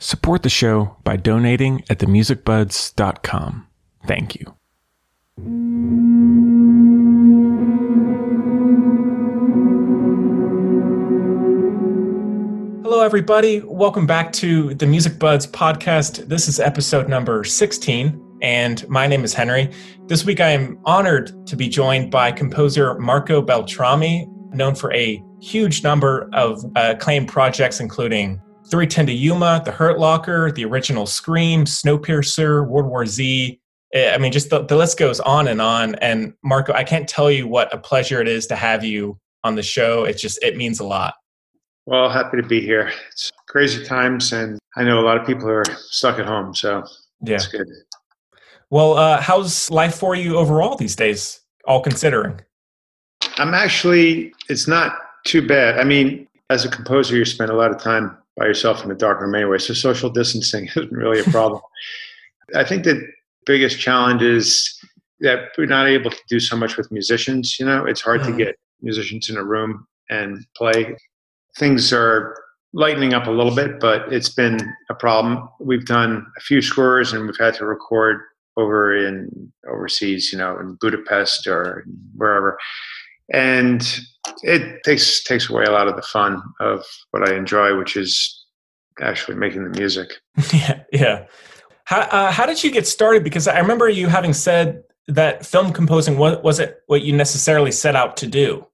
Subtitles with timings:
[0.00, 3.66] Support the show by donating at themusicbuds.com.
[4.06, 4.54] Thank you.
[12.84, 13.60] Hello, everybody.
[13.64, 16.28] Welcome back to the Music Buds podcast.
[16.28, 19.68] This is episode number 16, and my name is Henry.
[20.06, 25.20] This week, I am honored to be joined by composer Marco Beltrami, known for a
[25.40, 28.40] huge number of uh, acclaimed projects, including
[28.70, 33.60] 310 to Yuma, The Hurt Locker, the original Scream, Snowpiercer, World War Z.
[33.94, 35.94] Eh, mean, just the, the list goes on and on.
[35.96, 39.54] And Marco, I can't tell you what a pleasure it is to have you on
[39.54, 40.04] the show.
[40.04, 41.14] It just, it means a lot.
[41.86, 42.92] Well, happy to be here.
[43.10, 46.84] It's crazy times, and I know a lot of people are stuck at home, so
[47.22, 47.66] yeah, it's good.
[48.68, 52.42] Well, uh, how's life for you overall these days, all considering?
[53.38, 55.78] I'm actually, it's not too bad.
[55.78, 58.94] I mean, as a composer, you spend a lot of time by yourself in a
[58.94, 61.60] dark room anyway, so social distancing isn't really a problem.
[62.54, 63.06] I think the
[63.44, 64.78] biggest challenge is
[65.20, 67.58] that we're not able to do so much with musicians.
[67.58, 68.38] You know, it's hard mm-hmm.
[68.38, 70.96] to get musicians in a room and play
[71.58, 72.34] things are
[72.72, 74.58] lightening up a little bit, but it's been
[74.90, 75.48] a problem.
[75.60, 78.20] We've done a few scores and we've had to record
[78.56, 82.58] over in overseas, you know, in Budapest or wherever.
[83.32, 83.82] And
[84.42, 88.46] it takes takes away a lot of the fun of what I enjoy, which is
[89.00, 90.08] actually making the music.
[90.52, 91.26] yeah, yeah.
[91.84, 93.24] How uh, how did you get started?
[93.24, 97.72] Because I remember you having said that film composing was was it what you necessarily
[97.72, 98.66] set out to do?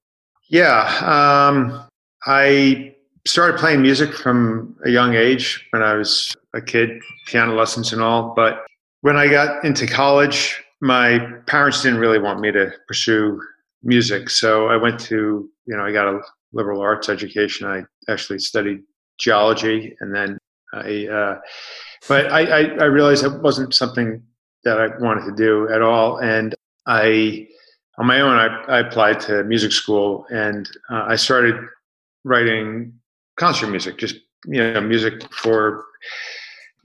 [0.49, 1.87] Yeah, um,
[2.25, 2.95] I
[3.25, 8.01] started playing music from a young age when I was a kid, piano lessons and
[8.01, 8.33] all.
[8.35, 8.65] But
[9.01, 13.41] when I got into college, my parents didn't really want me to pursue
[13.85, 14.29] music.
[14.29, 16.19] So I went to, you know, I got a
[16.53, 17.67] liberal arts education.
[17.67, 18.81] I actually studied
[19.19, 20.37] geology and then
[20.73, 21.39] I, uh,
[22.07, 24.21] but I, I, I realized it wasn't something
[24.63, 26.17] that I wanted to do at all.
[26.17, 26.53] And
[26.87, 27.47] I,
[27.97, 31.55] on my own, I, I applied to music school and uh, I started
[32.23, 32.93] writing
[33.37, 34.15] concert music, just
[34.47, 35.85] you know, music for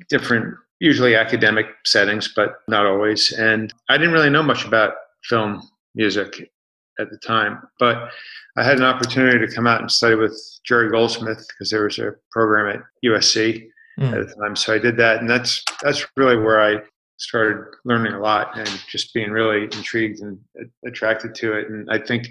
[0.09, 3.33] different, usually academic settings, but not always.
[3.33, 5.63] And I didn't really know much about film
[5.95, 6.51] music
[7.01, 8.11] at the time, but
[8.57, 11.99] I had an opportunity to come out and study with Jerry Goldsmith because there was
[11.99, 13.69] a program at USC
[13.99, 14.13] mm.
[14.13, 14.57] at the time.
[14.57, 16.83] So I did that, and that's that's really where I
[17.19, 20.39] started learning a lot and just being really intrigued and
[20.87, 21.69] attracted to it.
[21.69, 22.29] And I think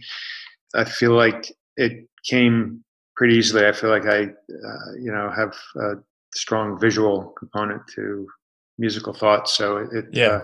[0.75, 2.83] I feel like it came
[3.15, 3.65] pretty easily.
[3.65, 5.95] I feel like I, uh, you know, have a
[6.33, 8.27] strong visual component to
[8.77, 10.43] musical thought, so it, it yeah, uh,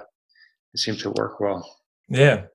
[0.73, 1.77] it seemed to work well.
[2.09, 2.45] Yeah.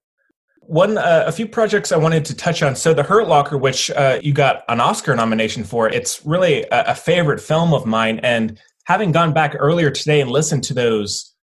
[0.71, 2.77] One, uh, a few projects I wanted to touch on.
[2.77, 6.91] So, The Hurt Locker, which uh, you got an Oscar nomination for, it's really a,
[6.91, 8.21] a favorite film of mine.
[8.23, 11.35] And having gone back earlier today and listened to those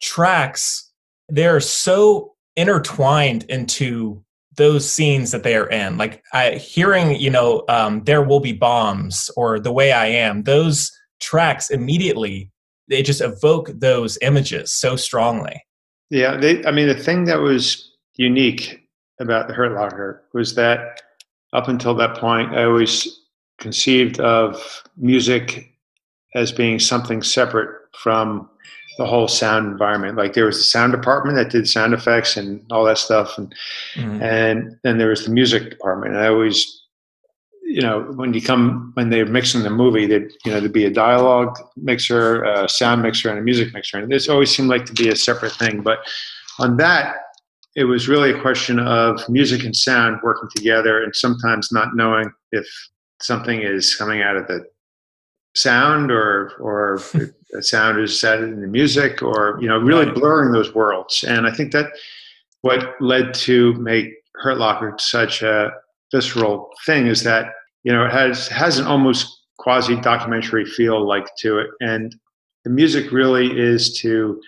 [0.00, 0.90] tracks,
[1.28, 4.24] they're so intertwined into
[4.56, 8.52] those scenes that they are in like I, hearing you know um, there will be
[8.52, 12.50] bombs or the way i am those tracks immediately
[12.88, 15.64] they just evoke those images so strongly
[16.10, 18.88] yeah they, i mean the thing that was unique
[19.20, 21.02] about the hurt locker was that
[21.52, 23.20] up until that point i always
[23.58, 25.72] conceived of music
[26.34, 28.48] as being something separate from
[28.98, 30.16] the whole sound environment.
[30.16, 33.54] Like there was the sound department that did sound effects and all that stuff, and
[33.94, 34.22] mm-hmm.
[34.22, 36.14] and then there was the music department.
[36.14, 36.82] And I always,
[37.62, 40.84] you know, when you come when they're mixing the movie, that you know there'd be
[40.84, 44.84] a dialogue mixer, a sound mixer, and a music mixer, and this always seemed like
[44.86, 45.82] to be a separate thing.
[45.82, 45.98] But
[46.58, 47.16] on that,
[47.74, 52.30] it was really a question of music and sound working together, and sometimes not knowing
[52.50, 52.66] if
[53.20, 54.64] something is coming out of the
[55.54, 57.00] sound or or
[57.50, 61.24] the sound is set in the music or you know really blurring those worlds.
[61.24, 61.92] And i think that
[62.62, 64.06] what led to make
[64.36, 65.70] hurt locker such a
[66.10, 67.52] visceral thing is that
[67.84, 71.68] you know it has has an almost quasi documentary feel like to it.
[71.80, 72.14] And
[72.64, 74.40] the music really is to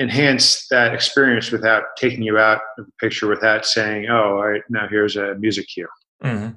[0.00, 4.62] enhance that experience without taking you out of the picture without saying oh all right
[4.70, 5.88] now here's a music cue
[6.22, 6.50] mm-hmm.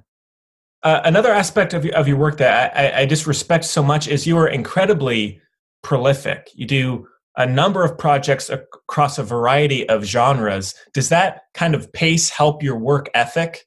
[0.84, 4.28] Uh, another aspect of, of your work that I, I just respect so much is
[4.28, 5.42] you are incredibly
[5.82, 6.52] prolific.
[6.54, 10.76] You do a number of projects across a variety of genres.
[10.94, 13.66] Does that kind of pace help your work ethic?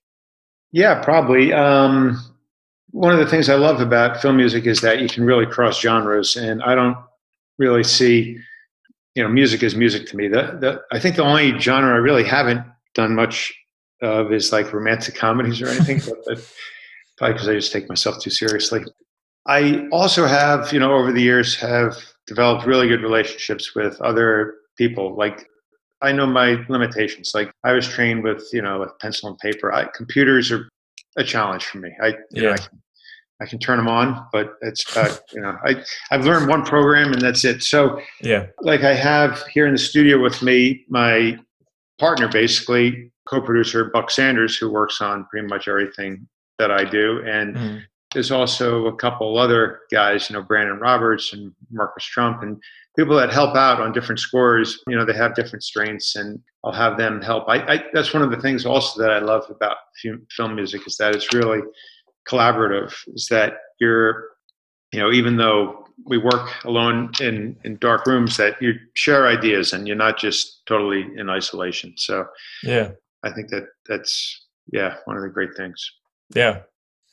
[0.70, 1.52] Yeah, probably.
[1.52, 2.18] Um,
[2.90, 5.80] one of the things I love about film music is that you can really cross
[5.80, 6.96] genres, and I don't
[7.58, 8.38] really see,
[9.14, 10.28] you know, music is music to me.
[10.28, 12.64] The, the, I think the only genre I really haven't
[12.94, 13.52] done much
[14.02, 16.00] of is like romantic comedies or anything.
[16.06, 16.52] but, but
[17.16, 18.84] probably because I just take myself too seriously.
[19.46, 21.96] I also have, you know, over the years have
[22.26, 25.16] developed really good relationships with other people.
[25.16, 25.48] Like
[26.02, 27.32] I know my limitations.
[27.34, 29.72] Like I was trained with, you know, with pencil and paper.
[29.72, 30.68] I, computers are
[31.16, 31.90] a challenge for me.
[32.00, 32.42] I, you yeah.
[32.42, 32.82] know, I can,
[33.40, 37.12] I can turn them on, but it's about, you know, I, I've learned one program
[37.12, 37.62] and that's it.
[37.62, 41.38] So yeah, like I have here in the studio with me, my
[41.98, 46.26] partner, basically co-producer Buck Sanders, who works on pretty much everything
[46.58, 47.22] that I do.
[47.24, 47.82] And mm
[48.12, 52.60] there's also a couple other guys, you know, Brandon Roberts and Marcus Trumpp and
[52.96, 54.82] people that help out on different scores.
[54.86, 57.44] You know, they have different strengths and I'll have them help.
[57.48, 59.76] I, I that's one of the things also that I love about
[60.30, 61.60] film music is that it's really
[62.28, 64.24] collaborative is that you're,
[64.92, 69.72] you know, even though we work alone in, in dark rooms that you share ideas
[69.72, 71.92] and you're not just totally in isolation.
[71.96, 72.26] So
[72.62, 72.90] yeah,
[73.24, 75.90] I think that that's, yeah, one of the great things.
[76.34, 76.60] Yeah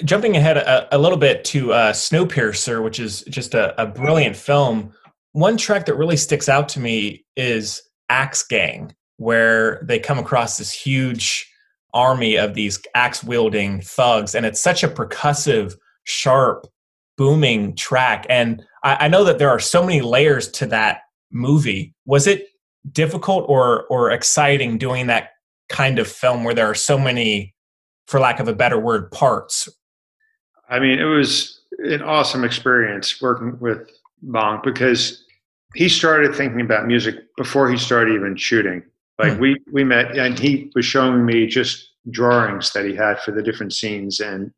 [0.03, 4.35] jumping ahead a, a little bit to uh, Snowpiercer, which is just a, a, brilliant
[4.35, 4.93] film.
[5.31, 10.57] One track that really sticks out to me is Axe Gang, where they come across
[10.57, 11.49] this huge
[11.95, 16.67] army of these axe wielding thugs, and it's such a percussive, sharp,
[17.17, 18.25] booming track.
[18.29, 21.01] And I, I know that there are so many layers to that
[21.31, 21.95] movie.
[22.05, 22.49] Was it
[22.91, 25.29] difficult or or exciting doing that
[25.69, 27.55] kind of film where there are so many
[28.05, 29.67] for lack of a better word parts
[30.69, 33.89] I mean, it was an awesome experience working with
[34.21, 35.23] Bong because
[35.75, 38.83] he started thinking about music before he started even shooting.
[39.17, 39.39] Like hmm.
[39.39, 43.41] we we met and he was showing me just drawings that he had for the
[43.41, 44.51] different scenes and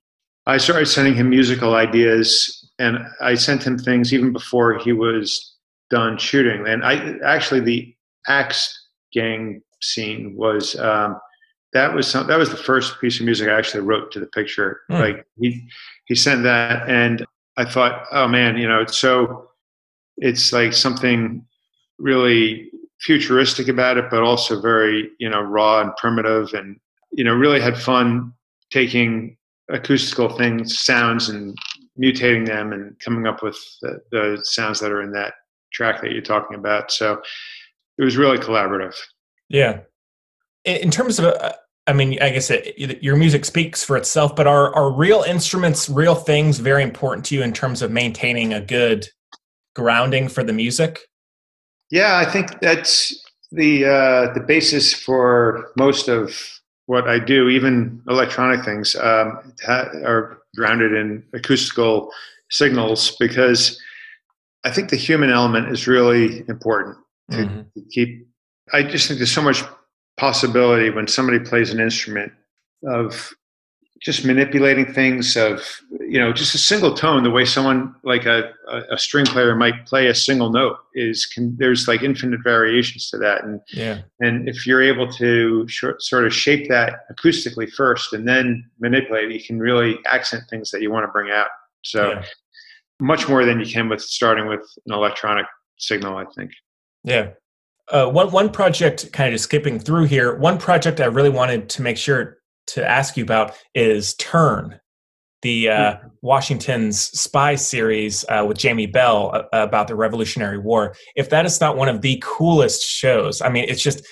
[0.48, 5.56] I started sending him musical ideas and I sent him things even before he was
[5.90, 6.66] done shooting.
[6.66, 7.94] And I actually the
[8.28, 11.20] Axe gang scene was um,
[11.74, 14.28] that was some, that was the first piece of music I actually wrote to the
[14.28, 14.82] picture.
[14.90, 15.00] Mm.
[15.00, 15.68] Like he
[16.06, 17.26] he sent that, and
[17.58, 19.50] I thought, oh man, you know, it's so
[20.18, 21.46] it's like something
[22.00, 22.72] really
[23.02, 26.80] futuristic about it, but also very you know raw and primitive, and
[27.12, 28.34] you know really had fun
[28.72, 29.38] taking
[29.70, 31.58] acoustical things, sounds, and
[32.00, 35.34] mutating them and coming up with the, the sounds that are in that
[35.74, 36.92] track that you're talking about.
[36.92, 37.22] So
[37.98, 38.96] it was really collaborative.
[39.50, 39.80] Yeah,
[40.68, 41.54] in terms of uh,
[41.88, 45.90] i mean i guess it, your music speaks for itself but are are real instruments
[45.90, 49.08] real things very important to you in terms of maintaining a good
[49.76, 51.00] grounding for the music
[51.90, 58.02] yeah i think that's the uh, the basis for most of what i do even
[58.08, 62.12] electronic things um, are grounded in acoustical
[62.50, 63.82] signals because
[64.64, 66.98] i think the human element is really important
[67.32, 67.62] to, mm-hmm.
[67.74, 68.28] to keep
[68.74, 69.64] i just think there's so much
[70.18, 72.32] possibility when somebody plays an instrument
[72.86, 73.32] of
[74.02, 78.52] just manipulating things of you know just a single tone the way someone like a,
[78.92, 83.18] a string player might play a single note is can there's like infinite variations to
[83.18, 88.14] that and yeah and if you're able to sh- sort of shape that acoustically first
[88.14, 91.50] and then manipulate you can really accent things that you want to bring out
[91.84, 92.24] so yeah.
[93.00, 95.46] much more than you can with starting with an electronic
[95.78, 96.52] signal i think
[97.04, 97.30] yeah
[97.90, 100.36] uh, one one project, kind of just skipping through here.
[100.36, 104.80] One project I really wanted to make sure to ask you about is Turn,
[105.42, 106.08] the uh, mm-hmm.
[106.22, 110.96] Washington's spy series uh, with Jamie Bell uh, about the Revolutionary War.
[111.16, 114.06] If that is not one of the coolest shows, I mean, it's just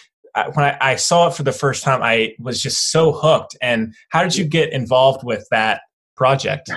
[0.53, 3.55] when I, I, saw it for the first time, I was just so hooked.
[3.61, 5.81] And how did you get involved with that
[6.17, 6.69] project?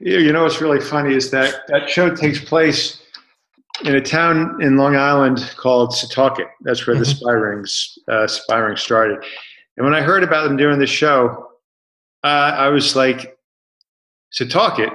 [0.00, 3.02] You know, what's really funny is that that show takes place
[3.84, 6.46] in a town in Long Island called Setauket.
[6.62, 7.00] That's where mm-hmm.
[7.00, 9.24] the spy rings uh, spy ring started.
[9.78, 11.46] And when I heard about them doing this show,
[12.24, 13.38] uh, I was like,
[14.38, 14.90] Setauket.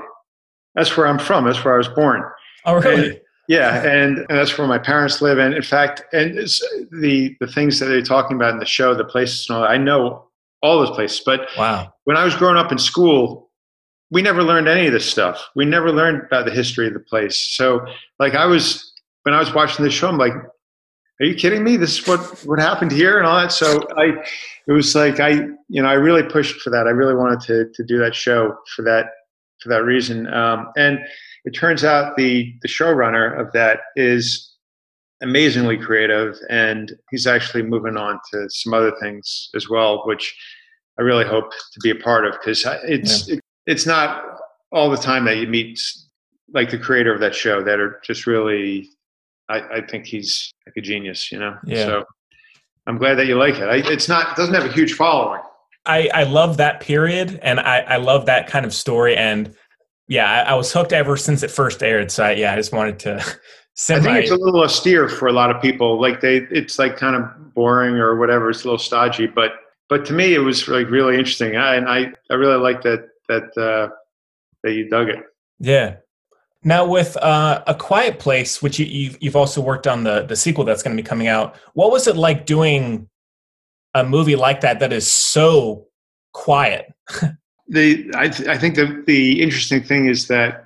[0.75, 1.45] That's where I'm from.
[1.45, 2.23] That's where I was born.
[2.65, 3.07] Oh, really?
[3.07, 5.37] And, yeah, and, and, that's where my parents live.
[5.37, 9.03] And in fact, and the the things that they're talking about in the show, the
[9.03, 10.27] places and all that, I know
[10.61, 11.21] all those places.
[11.25, 13.49] But wow, when I was growing up in school,
[14.11, 15.45] we never learned any of this stuff.
[15.55, 17.37] We never learned about the history of the place.
[17.37, 17.85] So,
[18.17, 20.33] like, I was when I was watching this show, I'm like,
[21.19, 21.77] "Are you kidding me?
[21.77, 24.23] This is what what happened here and all that." So, I
[24.67, 25.31] it was like I
[25.69, 26.87] you know I really pushed for that.
[26.87, 29.07] I really wanted to to do that show for that
[29.61, 30.31] for that reason.
[30.33, 30.99] Um, and
[31.45, 34.51] it turns out the the showrunner of that is
[35.21, 40.35] amazingly creative, and he's actually moving on to some other things as well, which
[40.99, 44.23] I really hope to be a part of because it's yeah it's not
[44.71, 45.79] all the time that you meet
[46.53, 48.89] like the creator of that show that are just really
[49.49, 51.57] I, I think he's like a genius, you know.
[51.65, 51.85] Yeah.
[51.85, 52.05] So
[52.87, 53.69] I'm glad that you like it.
[53.69, 55.41] I, it's not it doesn't have a huge following.
[55.85, 59.53] I, I love that period and I, I love that kind of story and
[60.07, 62.11] yeah, I, I, was hooked ever since it first aired.
[62.11, 63.15] So I, yeah, I just wanted to.
[63.89, 65.99] I think it's a little austere for a lot of people.
[65.99, 68.49] Like they, it's like kind of boring or whatever.
[68.49, 69.53] It's a little stodgy, but
[69.89, 71.55] but to me, it was like really interesting.
[71.55, 73.93] I, and I I really like that that uh,
[74.63, 75.23] that you dug it.
[75.59, 75.97] Yeah.
[76.63, 80.35] Now with uh, a Quiet Place, which you, you've you've also worked on the the
[80.35, 81.55] sequel that's going to be coming out.
[81.73, 83.09] What was it like doing
[83.93, 85.87] a movie like that that is so
[86.33, 86.93] quiet?
[87.67, 90.63] the I, th- I think the the interesting thing is that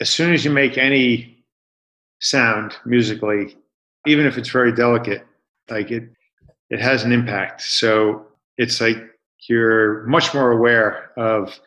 [0.00, 1.44] as soon as you make any
[2.20, 3.56] sound musically,
[4.06, 5.26] even if it's very delicate,
[5.70, 6.10] like it
[6.70, 7.62] it has an impact.
[7.62, 8.26] So
[8.58, 8.98] it's like
[9.48, 11.58] you're much more aware of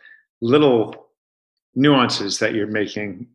[0.42, 1.08] little
[1.76, 3.28] nuances that you're making,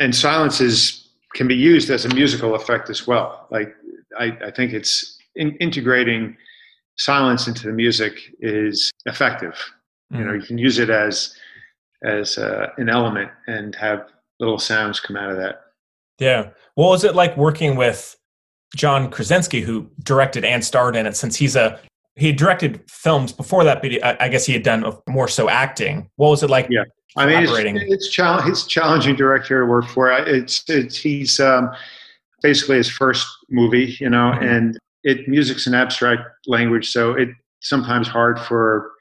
[0.00, 3.46] and silences can be used as a musical effect as well.
[3.50, 3.74] Like
[4.18, 6.36] I, I think it's in, integrating
[6.96, 9.56] silence into the music is effective
[10.12, 10.20] Mm-hmm.
[10.20, 11.34] You know, you can use it as
[12.04, 14.08] as uh, an element and have
[14.40, 15.60] little sounds come out of that.
[16.18, 16.50] Yeah.
[16.74, 18.16] What was it like working with
[18.74, 21.16] John Krasinski, who directed and starred in it?
[21.16, 21.80] Since he's a
[22.16, 26.10] he directed films before that, but I guess he had done more so acting.
[26.16, 26.66] What was it like?
[26.68, 26.84] Yeah,
[27.16, 30.10] I mean, it's, it's, it's challenging director to work for.
[30.10, 31.70] It's it's he's um,
[32.42, 34.44] basically his first movie, you know, mm-hmm.
[34.44, 38.92] and it music's an abstract language, so it sometimes hard for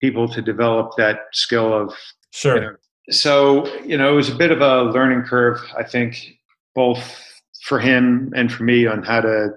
[0.00, 1.94] people to develop that skill of
[2.32, 2.54] sure.
[2.54, 2.76] You know,
[3.10, 6.38] so you know, it was a bit of a learning curve, I think,
[6.76, 7.02] both
[7.64, 9.50] for him and for me on how to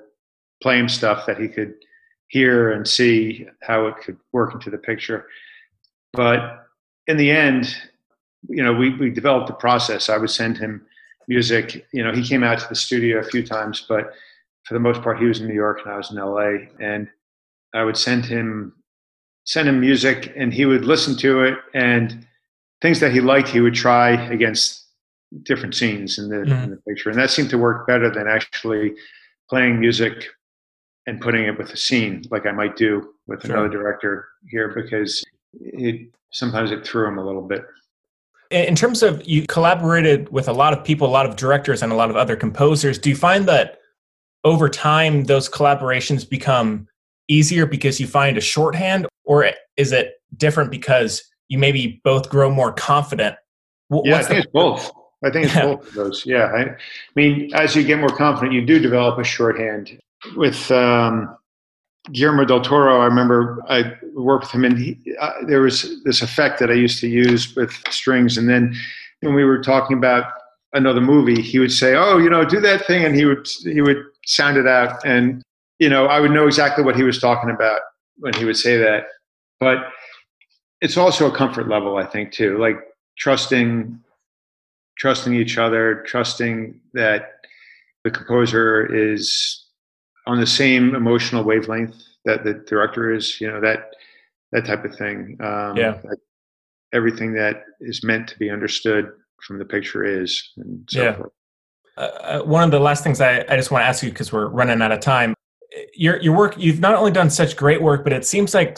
[0.62, 1.74] play him stuff that he could
[2.28, 5.28] hear and see how it could work into the picture.
[6.14, 6.68] But
[7.08, 7.76] in the end,
[8.48, 10.10] you know, we, we developed a process.
[10.10, 10.86] I would send him
[11.28, 11.86] music.
[11.92, 14.14] You know, he came out to the studio a few times, but
[14.64, 16.68] for the most part, he was in New York and I was in LA.
[16.80, 17.08] And
[17.74, 18.74] I would send him
[19.46, 22.26] send him music and he would listen to it and
[22.82, 24.88] things that he liked he would try against
[25.44, 26.64] different scenes in the, mm-hmm.
[26.64, 28.96] in the picture and that seemed to work better than actually
[29.48, 30.30] playing music
[31.08, 33.52] and putting it with a scene like i might do with sure.
[33.52, 37.66] another director here because it sometimes it threw him a little bit
[38.52, 41.92] in terms of you collaborated with a lot of people a lot of directors and
[41.92, 43.80] a lot of other composers do you find that
[44.44, 46.88] over time those collaborations become
[47.28, 52.50] easier because you find a shorthand or is it different because you maybe both grow
[52.50, 53.36] more confident?
[53.90, 54.92] yeah, I think the- it's both.
[55.24, 56.26] I think it's both of those.
[56.26, 56.76] Yeah, I, I,
[57.16, 60.00] mean, as you get more confident, you do develop a shorthand.
[60.36, 61.38] With um,
[62.12, 66.22] Guillermo del Toro, I remember I worked with him, and he, uh, there was this
[66.22, 68.38] effect that I used to use with strings.
[68.38, 68.76] And then
[69.22, 70.26] when we were talking about
[70.74, 73.82] another movie, he would say, "Oh, you know, do that thing," and he would he
[73.82, 75.42] would sound it out, and
[75.80, 77.82] you know, I would know exactly what he was talking about
[78.18, 79.08] when he would say that.
[79.60, 79.90] But
[80.82, 82.58] it's also a comfort level, I think, too.
[82.58, 82.78] Like
[83.18, 84.00] trusting,
[84.98, 87.32] trusting each other, trusting that
[88.04, 89.65] the composer is
[90.28, 93.40] on the same emotional wavelength that the director is.
[93.40, 93.92] You know that
[94.52, 95.38] that type of thing.
[95.42, 96.00] Um, yeah.
[96.04, 96.18] That
[96.94, 99.12] everything that is meant to be understood
[99.46, 101.16] from the picture is, and so yeah.
[101.16, 101.32] forth.
[101.98, 104.32] Uh, uh one of the last things I, I just want to ask you because
[104.32, 105.34] we're running out of time.
[105.94, 108.78] Your your work, you've not only done such great work, but it seems like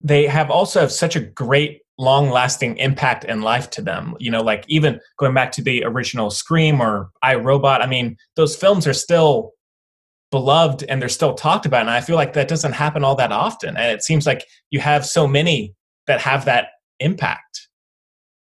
[0.00, 4.28] they have also have such a great long lasting impact in life to them you
[4.28, 8.56] know like even going back to the original scream or i robot i mean those
[8.56, 9.52] films are still
[10.34, 13.32] beloved and they're still talked about and i feel like that doesn't happen all that
[13.32, 15.74] often and it seems like you have so many
[16.06, 16.68] that have that
[17.00, 17.68] impact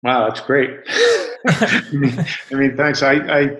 [0.03, 0.79] wow that's great
[1.47, 3.57] I, mean, I mean thanks I, I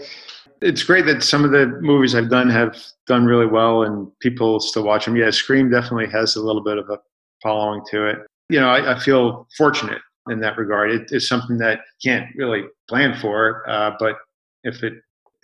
[0.61, 4.59] it's great that some of the movies i've done have done really well and people
[4.59, 6.97] still watch them yeah scream definitely has a little bit of a
[7.41, 8.19] following to it.
[8.49, 10.91] You know, I, I feel fortunate in that regard.
[10.91, 14.15] It is something that you can't really plan for, uh, but
[14.63, 14.93] if it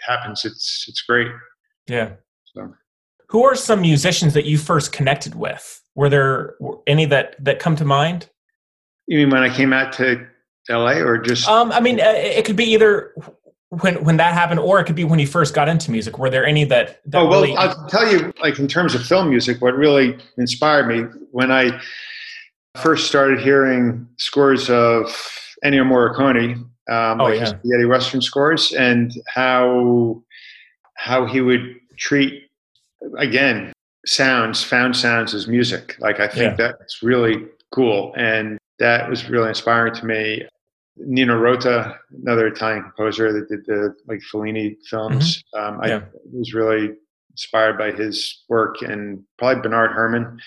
[0.01, 1.29] happens, it's it's great.
[1.87, 2.11] Yeah.
[2.57, 2.73] So,
[3.29, 5.81] who are some musicians that you first connected with?
[5.95, 8.29] Were there any that that come to mind?
[9.07, 10.25] You mean when I came out to
[10.69, 11.01] L.A.
[11.01, 11.47] or just?
[11.47, 13.13] Um, I mean, uh, it could be either
[13.69, 16.17] when when that happened, or it could be when you first got into music.
[16.17, 17.01] Were there any that?
[17.05, 17.55] that oh well, really...
[17.55, 18.33] I'll tell you.
[18.41, 21.79] Like in terms of film music, what really inspired me when I
[22.75, 25.05] first started hearing scores of
[25.65, 26.55] Ennio Morricone,
[26.89, 27.45] um, oh, like yeah.
[27.45, 30.23] spaghetti western scores, and how
[30.95, 32.46] how he would treat
[33.17, 33.73] again
[34.05, 35.95] sounds, found sounds as music.
[35.99, 36.71] Like I think yeah.
[36.77, 40.47] that's really cool, and that was really inspiring to me.
[40.99, 45.43] Nino Rota, another Italian composer that did the like Fellini films.
[45.55, 45.75] Mm-hmm.
[45.75, 46.01] Um, I
[46.33, 46.95] was really
[47.31, 50.39] inspired by his work, and probably Bernard Herrmann.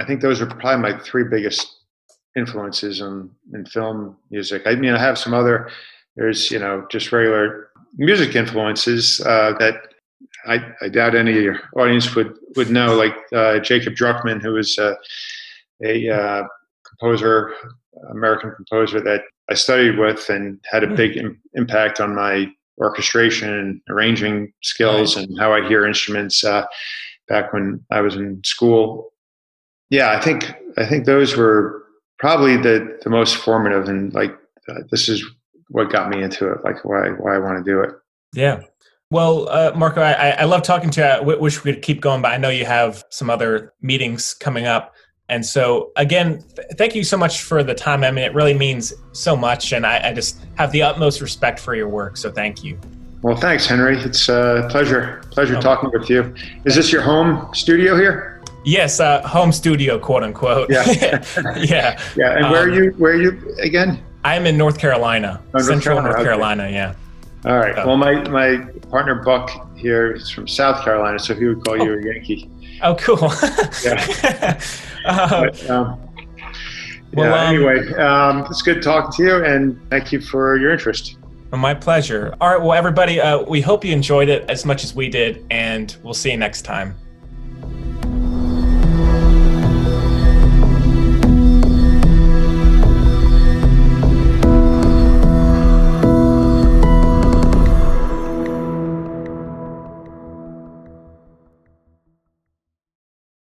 [0.00, 1.78] I think those are probably my three biggest
[2.36, 4.62] influences in, in film music.
[4.66, 5.70] I mean, I have some other.
[6.16, 9.91] There's you know just regular music influences uh, that
[10.46, 14.52] I, I, doubt any of your audience would would know, like uh, Jacob Druckman, who
[14.54, 14.94] was uh,
[15.84, 16.42] a uh,
[16.86, 17.54] composer,
[18.10, 20.94] American composer that I studied with and had a hmm.
[20.94, 26.64] big Im- impact on my orchestration and arranging skills and how I hear instruments uh,
[27.28, 29.12] back when I was in school.
[29.90, 31.84] Yeah, I think I think those were
[32.18, 34.34] probably the the most formative and like
[34.68, 35.24] uh, this is
[35.68, 37.90] what got me into it, like why why I want to do it.
[38.34, 38.62] Yeah.
[39.12, 41.06] Well, uh, Marco, I, I love talking to you.
[41.06, 44.64] I wish we could keep going, but I know you have some other meetings coming
[44.64, 44.94] up.
[45.28, 48.04] And so, again, th- thank you so much for the time.
[48.04, 51.60] I mean, it really means so much, and I, I just have the utmost respect
[51.60, 52.16] for your work.
[52.16, 52.80] So, thank you.
[53.20, 53.98] Well, thanks, Henry.
[53.98, 55.22] It's a pleasure.
[55.30, 55.60] Pleasure oh.
[55.60, 56.34] talking with you.
[56.64, 58.42] Is this your home studio here?
[58.64, 60.70] Yes, uh, home studio, quote unquote.
[60.70, 60.90] Yeah,
[61.58, 62.38] yeah, yeah.
[62.38, 62.92] And where um, are you?
[62.92, 64.02] Where are you again?
[64.24, 66.14] I'm in North Carolina, oh, North Central Carolina.
[66.14, 66.62] North Carolina.
[66.62, 66.72] Okay.
[66.72, 66.94] Yeah.
[67.44, 67.74] All right.
[67.84, 71.84] Well, my my partner Buck here is from South Carolina, so he would call oh.
[71.84, 72.48] you a Yankee.
[72.82, 73.18] Oh, cool.
[73.84, 74.60] yeah.
[75.04, 76.14] Uh, but, um,
[77.14, 77.48] well, yeah.
[77.48, 81.16] Um, anyway, um, it's good talking to you, and thank you for your interest.
[81.50, 82.34] My pleasure.
[82.40, 82.60] All right.
[82.60, 86.14] Well, everybody, uh, we hope you enjoyed it as much as we did, and we'll
[86.14, 86.94] see you next time.